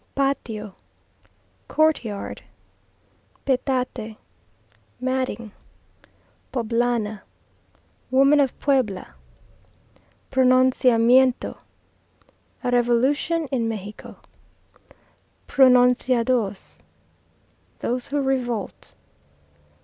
Patio 0.15 0.73
Courtyard. 1.67 2.41
Petate 3.45 4.17
Matting. 4.99 5.51
Poblana 6.51 7.21
Woman 8.09 8.39
of 8.39 8.59
Puebla. 8.59 9.13
Pronunciamiento 10.31 11.55
A 12.63 12.71
revolution 12.71 13.45
in 13.51 13.67
Mexico. 13.69 14.17
Pronunciados 15.47 16.81
Those 17.77 18.07
who 18.07 18.19
revolt. 18.23 18.95